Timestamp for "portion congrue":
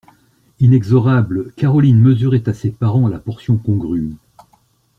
3.19-4.15